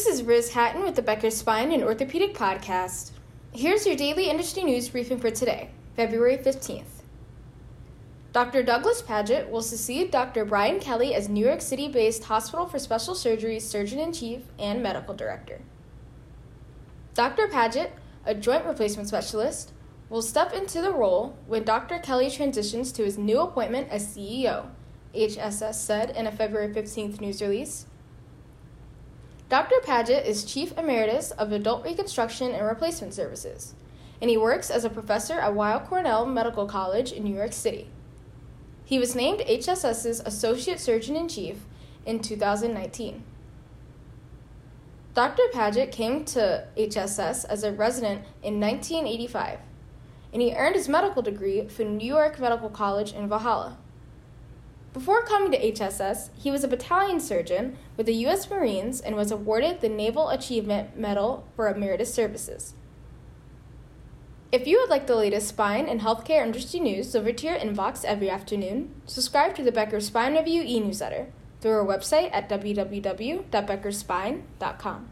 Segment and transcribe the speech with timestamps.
[0.00, 3.10] This is Riz Hatton with the Becker Spine and Orthopedic Podcast.
[3.52, 7.02] Here's your daily industry news briefing for today, February 15th.
[8.32, 8.62] Dr.
[8.62, 10.46] Douglas Padgett will succeed Dr.
[10.46, 14.82] Bryan Kelly as New York City based Hospital for Special Surgery Surgeon in Chief and
[14.82, 15.60] Medical Director.
[17.12, 17.48] Dr.
[17.48, 17.90] Padgett,
[18.24, 19.74] a joint replacement specialist,
[20.08, 21.98] will step into the role when Dr.
[21.98, 24.70] Kelly transitions to his new appointment as CEO,
[25.14, 27.84] HSS said in a February 15th news release.
[29.50, 29.80] Dr.
[29.82, 33.74] Padgett is Chief Emeritus of Adult Reconstruction and Replacement Services,
[34.22, 37.90] and he works as a professor at Weill Cornell Medical College in New York City.
[38.84, 41.64] He was named HSS's Associate Surgeon in Chief
[42.06, 43.24] in 2019.
[45.14, 45.42] Dr.
[45.52, 49.58] Padgett came to HSS as a resident in 1985,
[50.32, 53.78] and he earned his medical degree from New York Medical College in Valhalla.
[54.92, 58.50] Before coming to HSS, he was a battalion surgeon with the U.S.
[58.50, 62.74] Marines and was awarded the Naval Achievement Medal for Emeritus Services.
[64.50, 68.04] If you would like the latest spine and healthcare industry news delivered to your inbox
[68.04, 71.28] every afternoon, subscribe to the Becker Spine Review e newsletter
[71.60, 75.08] through our website at www.beckerspine.com.